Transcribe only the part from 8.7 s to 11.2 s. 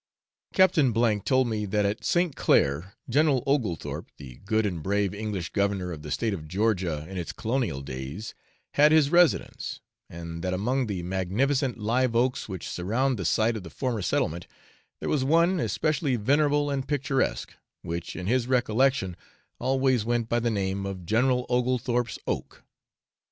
had his residence, and that among the